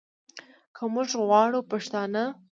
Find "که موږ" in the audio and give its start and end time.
0.75-1.09